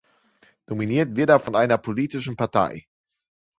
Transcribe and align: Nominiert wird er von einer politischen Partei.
Nominiert 0.67 1.15
wird 1.15 1.29
er 1.29 1.39
von 1.39 1.55
einer 1.55 1.77
politischen 1.77 2.35
Partei. 2.35 2.85